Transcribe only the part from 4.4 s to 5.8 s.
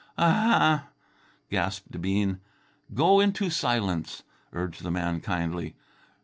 urged the man kindly.